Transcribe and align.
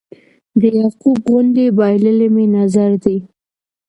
د 0.59 0.61
یعقوب 0.79 1.17
غوندې 1.29 1.65
بایللی 1.77 2.27
مې 2.35 2.45
نظر 2.57 2.91
دی 3.03 3.17